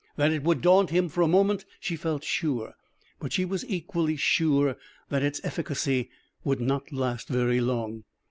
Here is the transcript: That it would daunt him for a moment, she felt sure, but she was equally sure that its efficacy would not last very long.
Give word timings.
That 0.15 0.31
it 0.31 0.41
would 0.41 0.61
daunt 0.61 0.89
him 0.89 1.09
for 1.09 1.21
a 1.21 1.27
moment, 1.27 1.63
she 1.79 1.95
felt 1.95 2.23
sure, 2.23 2.73
but 3.19 3.31
she 3.31 3.45
was 3.45 3.63
equally 3.69 4.15
sure 4.15 4.75
that 5.09 5.21
its 5.21 5.39
efficacy 5.43 6.09
would 6.43 6.59
not 6.59 6.91
last 6.91 7.29
very 7.29 7.59
long. 7.61 8.03